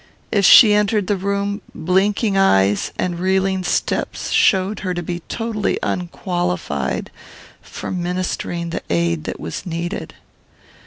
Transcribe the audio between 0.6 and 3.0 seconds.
entered the room, blinking eyes